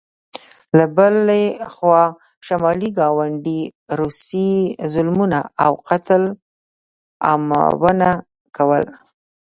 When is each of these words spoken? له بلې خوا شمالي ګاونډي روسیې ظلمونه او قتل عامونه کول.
له 0.77 0.85
بلې 0.95 1.43
خوا 1.73 2.03
شمالي 2.47 2.89
ګاونډي 2.99 3.61
روسیې 3.99 4.55
ظلمونه 4.93 5.39
او 5.65 5.71
قتل 5.87 6.23
عامونه 7.27 8.09
کول. 8.55 8.83